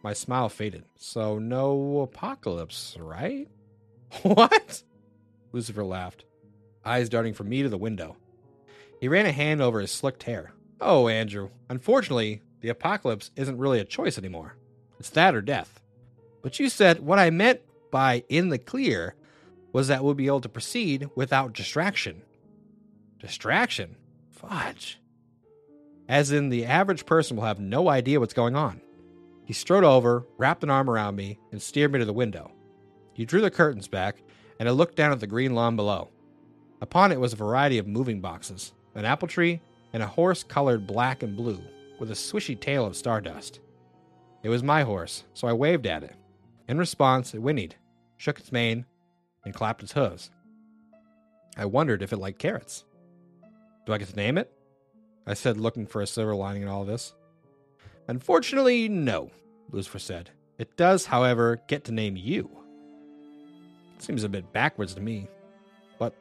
My 0.09 0.15
smile 0.15 0.49
faded. 0.49 0.87
So 0.97 1.39
no 1.39 2.01
apocalypse, 2.01 2.97
right? 2.99 3.47
What? 4.23 4.83
Lucifer 5.53 5.85
laughed, 5.85 6.25
eyes 6.83 7.11
darting 7.11 7.35
from 7.35 7.51
me 7.51 7.63
to 7.63 7.69
the 7.69 7.77
window. 7.77 8.17
He 9.03 9.09
ran 9.09 9.27
a 9.27 9.33
hand 9.33 9.61
over 9.61 9.81
his 9.81 9.91
slicked 9.91 10.23
hair. 10.23 10.55
Oh, 10.81 11.09
Andrew, 11.09 11.51
unfortunately, 11.69 12.41
the 12.63 12.71
apocalypse 12.71 13.31
isn't 13.37 13.59
really 13.59 13.81
a 13.81 13.85
choice 13.85 14.17
anymore. 14.17 14.57
It's 14.99 15.11
that 15.11 15.35
or 15.35 15.43
death. 15.43 15.79
But 16.41 16.59
you 16.59 16.71
said 16.71 17.01
what 17.01 17.19
I 17.19 17.29
meant 17.29 17.61
by 17.91 18.25
in 18.31 18.49
the 18.49 18.57
clear 18.57 19.15
was 19.75 19.89
that 19.89 20.03
we'll 20.03 20.15
be 20.15 20.29
able 20.29 20.41
to 20.41 20.49
proceed 20.49 21.11
without 21.17 21.53
distraction. 21.53 22.23
Distraction? 23.19 23.97
Fudge. 24.31 25.03
As 26.09 26.33
in, 26.33 26.49
the 26.49 26.65
average 26.65 27.05
person 27.05 27.37
will 27.37 27.45
have 27.45 27.61
no 27.61 27.91
idea 27.91 28.21
what's 28.21 28.33
going 28.33 28.57
on. 28.57 28.81
He 29.49 29.55
strode 29.55 29.83
over, 29.83 30.27
wrapped 30.37 30.63
an 30.63 30.69
arm 30.69 30.91
around 30.91 31.17
me, 31.17 31.39
and 31.53 31.63
steered 31.63 31.91
me 31.91 31.99
to 32.01 32.05
the 32.05 32.13
window. 32.13 32.53
He 33.15 33.25
drew 33.25 33.41
the 33.41 33.51
curtains 33.51 33.89
back, 33.89 34.23
and 34.61 34.69
I 34.69 34.73
looked 34.73 34.95
down 34.95 35.11
at 35.11 35.21
the 35.21 35.27
green 35.27 35.55
lawn 35.55 35.75
below. 35.75 36.11
Upon 36.83 37.13
it 37.13 37.19
was 37.19 37.33
a 37.33 37.37
variety 37.37 37.79
of 37.79 37.87
moving 37.87 38.21
boxes, 38.21 38.75
an 38.95 39.07
apple 39.07 39.27
tree, 39.27 39.63
and 39.95 40.03
a 40.03 40.07
horse 40.07 40.45
colored 40.45 40.87
black 40.87 41.23
and 41.23 41.35
blue, 41.35 41.63
with 41.99 42.11
a 42.11 42.15
swishy 42.15 42.61
tail 42.61 42.85
of 42.85 42.95
stardust. 42.95 43.61
It 44.43 44.51
was 44.51 44.63
my 44.63 44.83
horse, 44.83 45.25
so 45.33 45.49
I 45.49 45.55
waved 45.55 45.87
at 45.87 46.05
it. 46.05 46.15
In 46.69 46.77
response, 46.77 47.33
it 47.33 47.41
whinnied, 47.41 47.73
shook 48.19 48.39
its 48.39 48.53
mane, 48.53 48.85
and 49.47 49.55
clapped 49.55 49.83
its 49.83 49.93
hooves. 49.93 50.31
I 51.57 51.65
wondered 51.65 52.03
if 52.03 52.13
it 52.13 52.19
liked 52.19 52.39
carrots. 52.39 52.85
Do 53.87 53.95
I 53.95 53.99
get 53.99 54.09
to 54.09 54.17
name 54.17 54.37
it? 54.37 54.53
I 55.27 55.33
said, 55.33 55.57
looking 55.57 55.87
for 55.87 56.03
a 56.03 56.07
silver 56.07 56.35
lining 56.35 56.61
in 56.61 56.69
all 56.69 56.85
this. 56.85 57.15
Unfortunately, 58.09 58.89
no, 58.89 59.31
Lucifer 59.71 59.99
said. 59.99 60.31
It 60.59 60.77
does, 60.77 61.07
however, 61.07 61.61
get 61.69 61.85
to 61.85 61.93
name 61.93 62.17
you. 62.17 62.51
Seems 63.99 64.25
a 64.25 64.29
bit 64.29 64.53
backwards 64.53 64.95
to 64.95 65.01
me. 65.01 65.29
But 65.99 66.15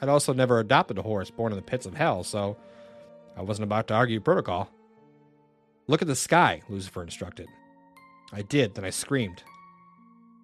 I'd 0.00 0.08
also 0.08 0.32
never 0.32 0.58
adopted 0.58 0.98
a 0.98 1.02
horse 1.02 1.30
born 1.30 1.52
in 1.52 1.56
the 1.56 1.62
pits 1.62 1.86
of 1.86 1.94
hell, 1.94 2.24
so 2.24 2.56
I 3.36 3.42
wasn't 3.42 3.64
about 3.64 3.88
to 3.88 3.94
argue 3.94 4.20
protocol. 4.20 4.70
Look 5.86 6.00
at 6.00 6.08
the 6.08 6.16
sky, 6.16 6.62
Lucifer 6.68 7.02
instructed. 7.02 7.48
I 8.32 8.42
did, 8.42 8.74
then 8.74 8.84
I 8.84 8.90
screamed. 8.90 9.42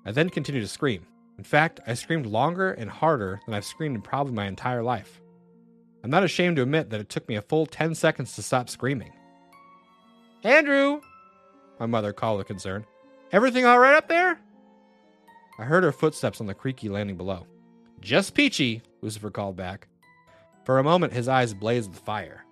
I 0.04 0.12
then 0.12 0.28
continued 0.30 0.60
to 0.60 0.68
scream. 0.68 1.06
In 1.38 1.44
fact, 1.44 1.80
I 1.87 1.94
screamed 1.94 2.26
longer 2.26 2.72
and 2.72 2.90
harder 2.90 3.40
than 3.46 3.54
I've 3.54 3.64
screamed 3.64 3.96
in 3.96 4.02
probably 4.02 4.34
my 4.34 4.46
entire 4.46 4.82
life. 4.82 5.20
I'm 6.04 6.10
not 6.10 6.25
ashamed 6.25 6.56
to 6.56 6.62
admit 6.62 6.90
that 6.90 7.00
it 7.00 7.08
took 7.08 7.28
me 7.28 7.37
a 7.37 7.42
full 7.42 7.66
10 7.66 7.94
seconds 7.94 8.34
to 8.34 8.42
stop 8.42 8.68
screaming. 8.68 9.12
Andrew! 10.45 11.00
My 11.78 11.87
mother 11.87 12.12
called 12.12 12.38
with 12.38 12.47
concern. 12.47 12.85
Everything 13.33 13.64
all 13.64 13.78
right 13.78 13.97
up 13.97 14.09
there? 14.09 14.40
I 15.59 15.64
heard 15.64 15.85
her 15.85 15.92
footsteps 15.92 16.40
on 16.40 16.47
the 16.47 16.54
creaky 16.54 16.88
landing 16.88 17.16
below. 17.16 17.47
Just 18.00 18.35
peachy, 18.35 18.83
Lucifer 19.02 19.30
called 19.30 19.57
back. 19.57 19.88
For 20.64 20.78
a 20.78 20.85
moment, 20.85 21.12
his 21.12 21.28
eyes 21.28 21.54
blazed 21.54 21.90
with 21.90 21.99
fire, 22.00 22.45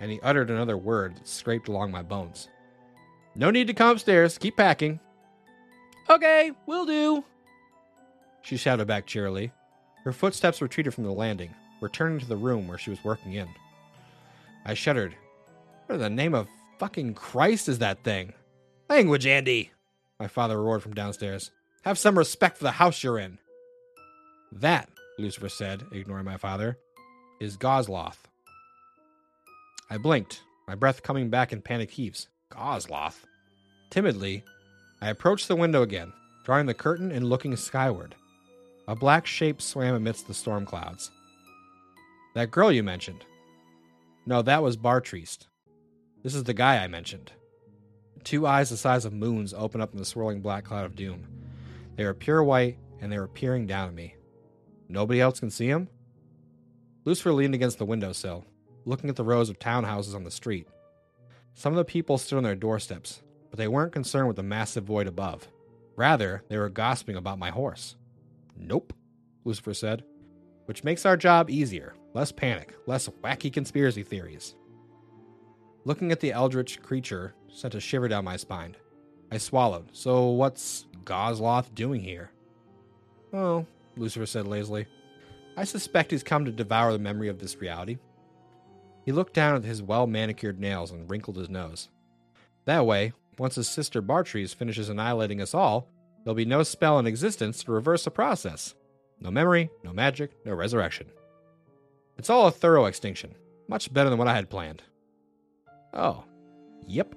and 0.00 0.10
he 0.10 0.20
uttered 0.20 0.50
another 0.50 0.76
word 0.76 1.16
that 1.16 1.28
scraped 1.28 1.68
along 1.68 1.90
my 1.90 2.02
bones. 2.02 2.48
No 3.34 3.50
need 3.50 3.68
to 3.68 3.74
come 3.74 3.90
upstairs. 3.90 4.36
Keep 4.36 4.58
packing. 4.58 5.00
Okay, 6.10 6.52
will 6.66 6.84
do. 6.84 7.24
She 8.42 8.56
shouted 8.56 8.86
back 8.86 9.06
cheerily. 9.06 9.52
Her 10.04 10.12
footsteps 10.12 10.60
retreated 10.60 10.92
from 10.92 11.04
the 11.04 11.12
landing, 11.12 11.54
returning 11.80 12.18
to 12.18 12.26
the 12.26 12.36
room 12.36 12.68
where 12.68 12.78
she 12.78 12.90
was 12.90 13.02
working 13.04 13.34
in. 13.34 13.48
I 14.66 14.74
shuddered. 14.74 15.16
What 15.86 15.94
in 15.94 16.00
the 16.00 16.10
name 16.10 16.34
of 16.34 16.48
fucking 16.82 17.14
Christ 17.14 17.68
is 17.68 17.78
that 17.78 18.02
thing? 18.02 18.32
Language, 18.90 19.24
Andy! 19.24 19.70
My 20.18 20.26
father 20.26 20.60
roared 20.60 20.82
from 20.82 20.94
downstairs. 20.94 21.52
Have 21.84 21.96
some 21.96 22.18
respect 22.18 22.58
for 22.58 22.64
the 22.64 22.72
house 22.72 23.04
you're 23.04 23.20
in. 23.20 23.38
That, 24.50 24.88
Lucifer 25.16 25.48
said, 25.48 25.84
ignoring 25.92 26.24
my 26.24 26.38
father, 26.38 26.76
is 27.40 27.56
Gosloth. 27.56 28.16
I 29.90 29.96
blinked, 29.96 30.42
my 30.66 30.74
breath 30.74 31.04
coming 31.04 31.30
back 31.30 31.52
in 31.52 31.62
panic 31.62 31.88
heaves. 31.88 32.26
Gosloth? 32.50 33.26
Timidly, 33.90 34.42
I 35.00 35.08
approached 35.08 35.46
the 35.46 35.54
window 35.54 35.82
again, 35.82 36.12
drawing 36.44 36.66
the 36.66 36.74
curtain 36.74 37.12
and 37.12 37.28
looking 37.28 37.54
skyward. 37.54 38.16
A 38.88 38.96
black 38.96 39.24
shape 39.24 39.62
swam 39.62 39.94
amidst 39.94 40.26
the 40.26 40.34
storm 40.34 40.66
clouds. 40.66 41.12
That 42.34 42.50
girl 42.50 42.72
you 42.72 42.82
mentioned. 42.82 43.24
No, 44.26 44.42
that 44.42 44.64
was 44.64 44.76
Bartriest. 44.76 45.46
This 46.22 46.34
is 46.36 46.44
the 46.44 46.54
guy 46.54 46.82
I 46.82 46.86
mentioned. 46.86 47.32
Two 48.22 48.46
eyes 48.46 48.70
the 48.70 48.76
size 48.76 49.04
of 49.04 49.12
moons 49.12 49.52
open 49.52 49.80
up 49.80 49.92
in 49.92 49.98
the 49.98 50.04
swirling 50.04 50.40
black 50.40 50.64
cloud 50.64 50.84
of 50.84 50.94
doom. 50.94 51.26
They 51.96 52.04
are 52.04 52.14
pure 52.14 52.44
white, 52.44 52.78
and 53.00 53.10
they 53.10 53.16
are 53.16 53.26
peering 53.26 53.66
down 53.66 53.88
at 53.88 53.94
me. 53.94 54.14
Nobody 54.88 55.20
else 55.20 55.40
can 55.40 55.50
see 55.50 55.66
him? 55.66 55.88
Lucifer 57.04 57.32
leaned 57.32 57.54
against 57.54 57.78
the 57.78 57.84
windowsill, 57.84 58.44
looking 58.84 59.10
at 59.10 59.16
the 59.16 59.24
rows 59.24 59.50
of 59.50 59.58
townhouses 59.58 60.14
on 60.14 60.22
the 60.22 60.30
street. 60.30 60.68
Some 61.54 61.72
of 61.72 61.76
the 61.76 61.84
people 61.84 62.18
stood 62.18 62.36
on 62.36 62.44
their 62.44 62.54
doorsteps, 62.54 63.22
but 63.50 63.58
they 63.58 63.66
weren't 63.66 63.92
concerned 63.92 64.28
with 64.28 64.36
the 64.36 64.44
massive 64.44 64.84
void 64.84 65.08
above. 65.08 65.48
Rather, 65.96 66.44
they 66.48 66.56
were 66.56 66.68
gossiping 66.68 67.16
about 67.16 67.40
my 67.40 67.50
horse. 67.50 67.96
Nope, 68.56 68.92
Lucifer 69.44 69.74
said. 69.74 70.04
Which 70.66 70.84
makes 70.84 71.04
our 71.04 71.16
job 71.16 71.50
easier. 71.50 71.94
Less 72.14 72.30
panic, 72.30 72.74
less 72.86 73.08
wacky 73.08 73.52
conspiracy 73.52 74.04
theories. 74.04 74.54
Looking 75.84 76.12
at 76.12 76.20
the 76.20 76.32
eldritch 76.32 76.80
creature 76.80 77.34
sent 77.48 77.74
a 77.74 77.80
shiver 77.80 78.08
down 78.08 78.24
my 78.24 78.36
spine. 78.36 78.76
I 79.30 79.38
swallowed. 79.38 79.88
So 79.92 80.28
what's 80.28 80.86
Gosloth 81.04 81.74
doing 81.74 82.00
here? 82.00 82.30
Oh, 83.32 83.66
Lucifer 83.96 84.26
said 84.26 84.46
lazily. 84.46 84.86
I 85.56 85.64
suspect 85.64 86.10
he's 86.10 86.22
come 86.22 86.44
to 86.44 86.52
devour 86.52 86.92
the 86.92 86.98
memory 86.98 87.28
of 87.28 87.38
this 87.38 87.56
reality. 87.56 87.98
He 89.04 89.12
looked 89.12 89.34
down 89.34 89.56
at 89.56 89.64
his 89.64 89.82
well 89.82 90.06
manicured 90.06 90.60
nails 90.60 90.92
and 90.92 91.10
wrinkled 91.10 91.36
his 91.36 91.50
nose. 91.50 91.88
That 92.64 92.86
way, 92.86 93.12
once 93.38 93.56
his 93.56 93.68
sister 93.68 94.00
Bartriest 94.00 94.54
finishes 94.54 94.88
annihilating 94.88 95.40
us 95.40 95.54
all, 95.54 95.88
there'll 96.22 96.36
be 96.36 96.44
no 96.44 96.62
spell 96.62 96.98
in 96.98 97.06
existence 97.06 97.64
to 97.64 97.72
reverse 97.72 98.04
the 98.04 98.10
process. 98.10 98.74
No 99.20 99.30
memory, 99.30 99.70
no 99.82 99.92
magic, 99.92 100.30
no 100.44 100.54
resurrection. 100.54 101.08
It's 102.18 102.30
all 102.30 102.46
a 102.46 102.52
thorough 102.52 102.86
extinction. 102.86 103.34
Much 103.68 103.92
better 103.92 104.10
than 104.10 104.18
what 104.18 104.28
I 104.28 104.34
had 104.34 104.50
planned. 104.50 104.82
Oh, 105.94 106.24
yep. 106.86 107.14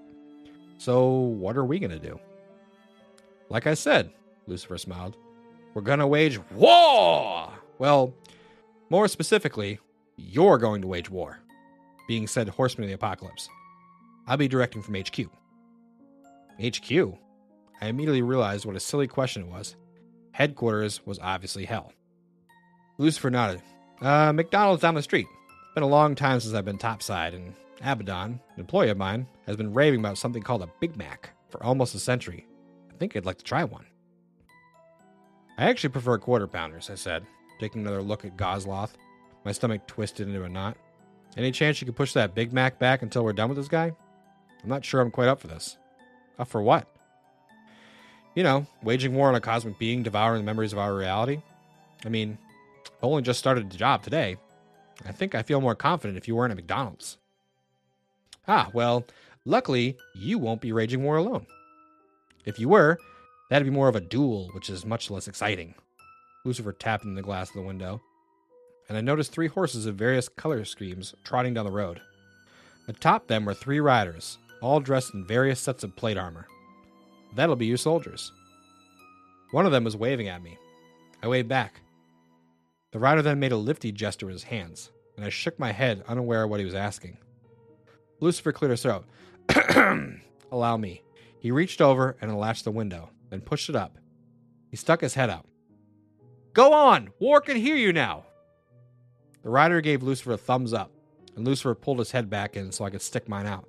So, 0.77 1.10
what 1.10 1.58
are 1.58 1.65
we 1.65 1.79
going 1.79 1.91
to 1.91 2.00
do? 2.00 2.20
Like 3.50 3.67
I 3.67 3.74
said, 3.74 4.12
Lucifer 4.48 4.77
smiled, 4.77 5.17
we're 5.74 5.82
going 5.82 6.00
to 6.00 6.08
wage 6.08 6.39
war! 6.51 7.50
Well, 7.79 8.13
more 8.89 9.08
specifically, 9.08 9.79
you're 10.17 10.58
going 10.58 10.82
to 10.82 10.88
wage 10.88 11.10
war, 11.10 11.39
being 12.08 12.27
said 12.27 12.50
horseman 12.50 12.86
of 12.86 12.89
the 12.89 12.96
apocalypse. 12.96 13.50
I'll 14.27 14.38
be 14.38 14.48
directing 14.48 14.82
from 14.82 14.96
HQ. 14.96 15.29
HQ? 16.63 17.17
I 17.82 17.88
immediately 17.88 18.22
realized 18.22 18.65
what 18.65 18.75
a 18.75 18.79
silly 18.79 19.08
question 19.08 19.44
it 19.44 19.50
was. 19.50 19.75
Headquarters 20.32 21.05
was 21.05 21.20
obviously 21.20 21.65
hell. 21.65 21.91
Lucifer 22.98 23.29
nodded. 23.29 23.62
Uh, 24.01 24.32
McDonald's 24.34 24.82
down 24.82 24.96
the 24.96 25.01
street. 25.01 25.27
Been 25.75 25.84
a 25.84 25.88
long 25.88 26.15
time 26.15 26.39
since 26.39 26.53
I've 26.53 26.63
been 26.63 26.77
topside, 26.77 27.34
and 27.34 27.53
Abaddon, 27.82 28.39
an 28.53 28.60
employee 28.62 28.91
of 28.91 28.98
mine, 28.98 29.27
has 29.46 29.58
been 29.58 29.74
raving 29.74 30.00
about 30.00 30.17
something 30.17 30.41
called 30.41 30.62
a 30.62 30.70
Big 30.79 30.96
Mac 30.96 31.32
for 31.50 31.62
almost 31.62 31.94
a 31.94 32.00
century. 32.00 32.48
I 32.89 32.96
think 32.96 33.13
I'd 33.13 33.25
like 33.25 33.39
to 33.39 33.44
try 33.44 33.65
one. 33.65 33.86
I 35.58 35.65
actually 35.65 35.89
prefer 35.89 36.17
quarter 36.17 36.48
pounders, 36.48 36.89
I 36.89 36.96
said, 36.96 37.25
taking 37.60 37.82
another 37.82 38.01
look 38.01 38.24
at 38.24 38.38
Gosloth. 38.38 38.91
My 39.44 39.51
stomach 39.51 39.86
twisted 39.86 40.29
into 40.29 40.46
a 40.46 40.50
knot. 40.50 40.77
Any 41.36 41.51
chance 41.51 41.82
you 41.82 41.86
could 41.86 41.98
push 41.98 42.13
that 42.13 42.36
Big 42.36 42.53
Mac 42.53 42.79
back 42.79 43.01
until 43.01 43.25
we're 43.25 43.34
done 43.34 43.50
with 43.50 43.58
this 43.58 43.67
guy? 43.67 43.91
I'm 44.63 44.70
not 44.70 44.86
sure 44.86 45.01
I'm 45.01 45.12
quite 45.12 45.27
up 45.27 45.41
for 45.41 45.48
this. 45.48 45.77
Up 46.39 46.48
for 46.48 46.62
what? 46.62 46.88
You 48.34 48.44
know, 48.44 48.65
waging 48.82 49.13
war 49.13 49.27
on 49.27 49.36
a 49.36 49.41
cosmic 49.41 49.77
being 49.77 50.03
devouring 50.03 50.39
the 50.39 50.46
memories 50.46 50.72
of 50.72 50.79
our 50.79 50.96
reality. 50.96 51.41
I 52.05 52.10
mean, 52.10 52.38
I've 52.86 53.03
only 53.10 53.24
just 53.24 53.39
started 53.39 53.70
the 53.70 53.77
job 53.77 54.03
today. 54.03 54.38
I 55.06 55.12
think 55.12 55.36
I 55.36 55.44
feel 55.44 55.62
more 55.62 55.75
confident 55.75 56.18
if 56.18 56.28
you 56.28 56.36
weren't 56.36 56.52
at 56.52 56.58
McDonald's. 56.58 57.18
Ah, 58.48 58.70
well, 58.74 59.06
luckily, 59.44 59.98
you 60.14 60.38
won't 60.38 60.62
be 60.62 60.72
raging 60.72 61.04
war 61.04 61.18
alone. 61.18 61.46
If 62.46 62.60
you 62.60 62.70
were, 62.70 62.98
that'd 63.50 63.66
be 63.66 63.74
more 63.74 63.88
of 63.88 63.96
a 63.96 64.02
duel, 64.02 64.50
which 64.54 64.70
is 64.70 64.86
much 64.86 65.10
less 65.10 65.28
exciting. 65.28 65.74
Lucifer 66.46 66.72
tapped 66.72 67.06
in 67.06 67.16
the 67.16 67.24
glass 67.24 67.50
of 67.50 67.56
the 67.56 67.62
window, 67.64 68.02
and 68.88 68.98
I 68.98 69.02
noticed 69.02 69.32
three 69.32 69.48
horses 69.48 69.88
of 69.88 69.96
various 69.96 70.30
color 70.30 70.64
schemes 70.64 71.16
trotting 71.24 71.56
down 71.56 71.66
the 71.66 71.72
road. 71.72 72.02
Atop 72.88 73.28
them 73.28 73.46
were 73.46 73.56
three 73.56 73.80
riders, 73.80 74.38
all 74.62 74.80
dressed 74.80 75.14
in 75.16 75.25
various 75.25 75.60
sets 75.60 75.84
of 75.84 75.96
plate 75.96 76.18
armor. 76.18 76.46
That'll 77.36 77.56
be 77.56 77.66
your 77.66 77.78
soldiers. 77.78 78.32
One 79.52 79.66
of 79.66 79.72
them 79.72 79.84
was 79.84 79.98
waving 79.98 80.28
at 80.28 80.44
me. 80.44 80.58
I 81.24 81.28
waved 81.28 81.50
back. 81.50 81.82
The 82.96 83.02
rider 83.02 83.22
then 83.22 83.42
made 83.42 83.52
a 83.52 83.58
lifty 83.58 83.92
gesture 83.92 84.25
with 84.25 84.36
his 84.36 84.44
hands, 84.44 84.90
and 85.18 85.25
I 85.25 85.28
shook 85.28 85.60
my 85.60 85.74
head, 85.74 86.06
unaware 86.08 86.44
of 86.44 86.50
what 86.50 86.62
he 86.62 86.66
was 86.66 86.74
asking. 86.74 87.18
Lucifer 88.22 88.54
cleared 88.54 88.72
his 88.72 88.84
throat. 88.84 89.04
Allow 90.50 90.78
me. 90.78 91.04
He 91.38 91.52
reached 91.52 91.82
over 91.82 92.16
and 92.22 92.32
unlatched 92.32 92.64
the 92.64 92.72
window, 92.72 93.10
then 93.30 93.42
pushed 93.42 93.68
it 93.68 93.75
up. 93.75 93.98
He 94.72 94.78
stuck 94.78 95.02
his 95.02 95.14
head 95.14 95.30
out. 95.30 95.46
Go 96.54 96.72
on! 96.72 97.10
War 97.20 97.42
can 97.42 97.58
hear 97.58 97.75
you 97.75 97.92
now! 97.92 98.28
The 99.44 99.50
rider 99.50 99.82
gave 99.82 100.02
Lucifer 100.02 100.32
a 100.32 100.38
thumbs 100.38 100.72
up, 100.72 100.94
and 101.36 101.46
Lucifer 101.46 101.75
pulled 101.75 102.00
his 102.00 102.12
head 102.12 102.30
back 102.30 102.56
in 102.56 102.72
so 102.72 102.86
I 102.86 102.92
could 102.92 103.02
stick 103.02 103.28
mine 103.28 103.46
out. 103.46 103.68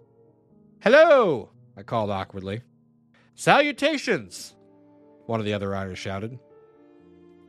Hello! 0.82 1.50
I 1.76 1.82
called 1.82 2.10
awkwardly. 2.10 2.60
Salutations! 3.34 4.54
One 5.24 5.40
of 5.40 5.46
the 5.46 5.52
other 5.52 5.70
riders 5.70 5.98
shouted. 5.98 6.38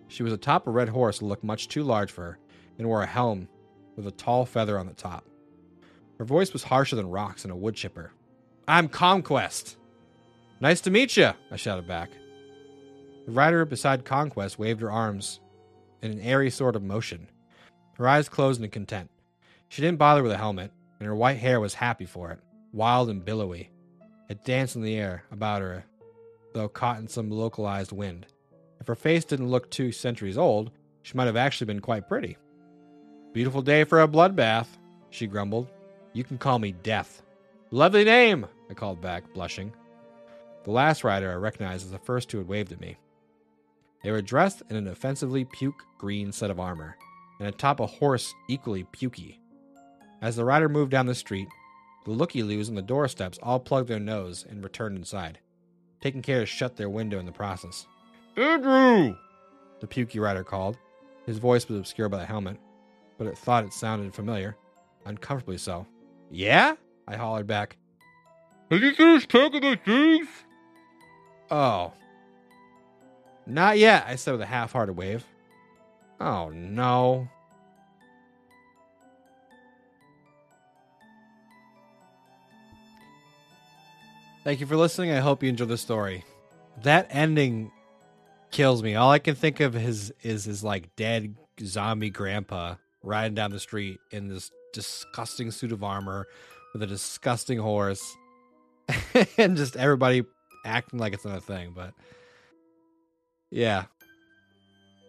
She 0.07 0.23
was 0.23 0.33
atop 0.33 0.67
a 0.67 0.71
red 0.71 0.89
horse 0.89 1.19
that 1.19 1.25
looked 1.25 1.43
much 1.43 1.67
too 1.67 1.83
large 1.83 2.11
for 2.11 2.23
her 2.23 2.39
and 2.77 2.87
wore 2.87 3.03
a 3.03 3.07
helm 3.07 3.47
with 3.95 4.07
a 4.07 4.11
tall 4.11 4.45
feather 4.45 4.77
on 4.77 4.87
the 4.87 4.93
top. 4.93 5.25
Her 6.17 6.25
voice 6.25 6.53
was 6.53 6.63
harsher 6.63 6.95
than 6.95 7.09
rocks 7.09 7.43
and 7.43 7.51
a 7.51 7.55
wood 7.55 7.75
chipper. 7.75 8.11
I'm 8.67 8.87
Conquest. 8.89 9.77
Nice 10.59 10.81
to 10.81 10.91
meet 10.91 11.15
you, 11.17 11.31
I 11.51 11.55
shouted 11.55 11.87
back. 11.87 12.09
The 13.25 13.31
rider 13.31 13.65
beside 13.65 14.05
Conquest 14.05 14.57
waved 14.57 14.81
her 14.81 14.91
arms 14.91 15.39
in 16.01 16.11
an 16.11 16.21
airy 16.21 16.49
sort 16.49 16.75
of 16.75 16.83
motion. 16.83 17.27
Her 17.97 18.07
eyes 18.07 18.29
closed 18.29 18.61
in 18.61 18.69
content. 18.69 19.09
She 19.69 19.81
didn't 19.81 19.99
bother 19.99 20.23
with 20.23 20.31
a 20.31 20.37
helmet, 20.37 20.71
and 20.99 21.07
her 21.07 21.15
white 21.15 21.37
hair 21.37 21.59
was 21.59 21.73
happy 21.73 22.05
for 22.05 22.31
it, 22.31 22.39
wild 22.71 23.09
and 23.09 23.23
billowy. 23.23 23.69
It 24.29 24.45
danced 24.45 24.75
in 24.75 24.81
the 24.81 24.95
air 24.95 25.23
about 25.31 25.61
her, 25.61 25.85
though 26.53 26.69
caught 26.69 26.99
in 26.99 27.07
some 27.07 27.29
localized 27.29 27.91
wind. 27.91 28.27
If 28.87 28.89
her 28.89 28.95
face 28.95 29.25
didn't 29.25 29.49
look 29.49 29.69
two 29.69 29.91
centuries 29.91 30.37
old, 30.37 30.71
she 31.01 31.17
might 31.17 31.25
have 31.25 31.35
actually 31.35 31.65
been 31.65 31.81
quite 31.81 32.07
pretty. 32.07 32.37
Beautiful 33.33 33.61
day 33.61 33.83
for 33.83 33.99
a 33.99 34.07
bloodbath, 34.07 34.67
she 35.09 35.27
grumbled. 35.27 35.67
You 36.13 36.23
can 36.23 36.37
call 36.37 36.57
me 36.57 36.71
Death. 36.71 37.21
Lovely 37.69 38.05
name, 38.05 38.47
I 38.69 38.73
called 38.75 39.01
back, 39.01 39.33
blushing. 39.33 39.73
The 40.63 40.71
last 40.71 41.03
rider 41.03 41.29
I 41.29 41.35
recognized 41.35 41.83
as 41.83 41.91
the 41.91 41.99
first 41.99 42.31
who 42.31 42.37
had 42.37 42.47
waved 42.47 42.71
at 42.71 42.79
me. 42.79 42.95
They 44.05 44.11
were 44.11 44.21
dressed 44.21 44.63
in 44.69 44.77
an 44.77 44.87
offensively 44.87 45.43
puke 45.43 45.83
green 45.97 46.31
set 46.31 46.49
of 46.49 46.61
armor, 46.61 46.95
and 47.39 47.49
atop 47.49 47.81
a 47.81 47.85
horse 47.85 48.33
equally 48.47 48.85
pukey. 48.85 49.39
As 50.21 50.37
the 50.37 50.45
rider 50.45 50.69
moved 50.69 50.91
down 50.91 51.07
the 51.07 51.13
street, 51.13 51.49
the 52.05 52.11
looky 52.11 52.41
loos 52.41 52.69
on 52.69 52.75
the 52.75 52.81
doorsteps 52.81 53.37
all 53.43 53.59
plugged 53.59 53.89
their 53.89 53.99
nose 53.99 54.45
and 54.49 54.63
returned 54.63 54.95
inside, 54.97 55.39
taking 55.99 56.21
care 56.21 56.39
to 56.39 56.45
shut 56.45 56.77
their 56.77 56.89
window 56.89 57.19
in 57.19 57.25
the 57.25 57.33
process. 57.33 57.85
Andrew! 58.37 59.15
The 59.79 59.87
pukey 59.87 60.21
rider 60.21 60.43
called. 60.43 60.77
His 61.25 61.39
voice 61.39 61.67
was 61.67 61.79
obscured 61.79 62.11
by 62.11 62.19
the 62.19 62.25
helmet, 62.25 62.57
but 63.17 63.27
it 63.27 63.37
thought 63.37 63.65
it 63.65 63.73
sounded 63.73 64.13
familiar, 64.13 64.55
uncomfortably 65.05 65.57
so. 65.57 65.87
Yeah? 66.29 66.75
I 67.07 67.15
hollered 67.15 67.47
back. 67.47 67.77
Have 68.69 68.81
you 68.81 68.93
finished 68.93 69.29
packing 69.29 69.61
those 69.61 69.77
things? 69.83 70.27
Oh. 71.49 71.93
Not 73.45 73.77
yet, 73.77 74.05
I 74.07 74.15
said 74.17 74.33
with 74.33 74.41
a 74.41 74.45
half 74.45 74.73
hearted 74.73 74.93
wave. 74.93 75.25
Oh 76.19 76.49
no. 76.49 77.27
Thank 84.43 84.59
you 84.59 84.65
for 84.65 84.77
listening. 84.77 85.11
I 85.11 85.19
hope 85.19 85.43
you 85.43 85.49
enjoyed 85.49 85.69
the 85.69 85.77
story. 85.77 86.23
That 86.83 87.07
ending 87.09 87.71
kills 88.51 88.83
me. 88.83 88.95
All 88.95 89.11
I 89.11 89.19
can 89.19 89.35
think 89.35 89.59
of 89.59 89.75
is 89.75 90.13
is 90.23 90.45
his 90.45 90.63
like 90.63 90.95
dead 90.95 91.35
zombie 91.61 92.09
grandpa 92.09 92.75
riding 93.03 93.35
down 93.35 93.51
the 93.51 93.59
street 93.59 93.99
in 94.11 94.27
this 94.27 94.51
disgusting 94.73 95.51
suit 95.51 95.71
of 95.71 95.83
armor 95.83 96.27
with 96.73 96.83
a 96.83 96.87
disgusting 96.87 97.57
horse 97.57 98.15
and 99.37 99.57
just 99.57 99.75
everybody 99.75 100.23
acting 100.65 100.99
like 100.99 101.13
it's 101.13 101.25
not 101.25 101.37
a 101.37 101.41
thing. 101.41 101.73
But 101.75 101.93
yeah, 103.49 103.85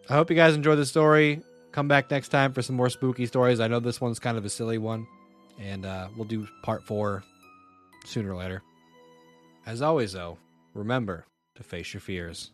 I 0.09 0.13
hope 0.13 0.29
you 0.29 0.35
guys 0.35 0.55
enjoyed 0.55 0.79
the 0.79 0.85
story. 0.85 1.41
Come 1.71 1.87
back 1.87 2.09
next 2.09 2.29
time 2.29 2.53
for 2.53 2.61
some 2.61 2.75
more 2.75 2.89
spooky 2.89 3.25
stories. 3.25 3.59
I 3.59 3.67
know 3.67 3.79
this 3.79 4.01
one's 4.01 4.19
kind 4.19 4.37
of 4.37 4.45
a 4.45 4.49
silly 4.49 4.79
one, 4.79 5.05
and 5.59 5.85
uh, 5.85 6.07
we'll 6.15 6.25
do 6.27 6.47
part 6.63 6.83
four 6.83 7.23
sooner 8.05 8.33
or 8.33 8.37
later. 8.37 8.63
As 9.67 9.81
always, 9.83 10.13
though, 10.13 10.39
remember 10.73 11.25
to 11.55 11.63
face 11.63 11.93
your 11.93 12.01
fears. 12.01 12.51